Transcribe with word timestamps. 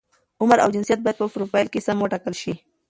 عمر 0.41 0.57
او 0.61 0.69
جنسیت 0.75 0.99
باید 1.01 1.19
په 1.21 1.27
فروفیل 1.33 1.67
کې 1.71 1.83
سم 1.85 1.97
وټاکل 1.99 2.33
شي. 2.41 2.53